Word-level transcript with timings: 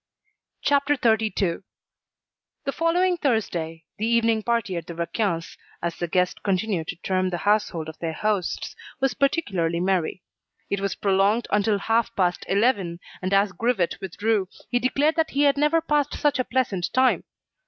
CHAPTER 0.63 0.95
XXXII 0.95 1.57
The 2.63 2.71
following 2.71 3.17
Thursday, 3.17 3.85
the 3.99 4.07
evening 4.07 4.41
party 4.41 4.75
at 4.75 4.87
the 4.87 4.95
Raquins, 4.95 5.59
as 5.79 5.97
the 5.97 6.07
guests 6.07 6.39
continued 6.43 6.87
to 6.87 6.95
term 6.95 7.29
the 7.29 7.37
household 7.45 7.87
of 7.87 7.99
their 7.99 8.13
hosts, 8.13 8.75
was 8.99 9.13
particularly 9.13 9.79
merry. 9.79 10.23
It 10.71 10.81
was 10.81 10.95
prolonged 10.95 11.45
until 11.51 11.77
half 11.77 12.15
past 12.15 12.45
eleven, 12.49 12.99
and 13.21 13.31
as 13.31 13.51
Grivet 13.51 14.01
withdrew, 14.01 14.47
he 14.71 14.79
declared 14.79 15.17
that 15.17 15.29
he 15.29 15.43
had 15.43 15.55
never 15.55 15.81
passed 15.81 16.15
such 16.17 16.39
a 16.39 16.43
pleasant 16.45 16.91
time. 16.93 17.23